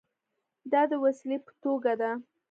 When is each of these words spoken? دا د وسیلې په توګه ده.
دا 0.71 0.81
د 0.91 0.93
وسیلې 1.03 1.37
په 1.45 1.51
توګه 1.63 1.93
ده. 2.01 2.11